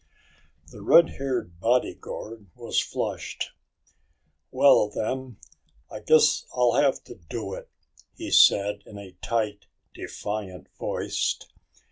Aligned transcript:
The 0.71 0.81
redhaired 0.81 1.59
bodyguard 1.59 2.47
was 2.55 2.81
flushed. 2.81 3.51
"Well, 4.49 4.89
then, 4.89 5.37
I 5.91 5.99
guess 5.99 6.43
I'll 6.55 6.73
have 6.73 7.03
to 7.03 7.19
do 7.29 7.53
it," 7.53 7.69
he 8.15 8.31
said 8.31 8.81
in 8.87 8.97
a 8.97 9.15
tight, 9.21 9.67
defiant 9.93 10.69
voice. 10.79 11.37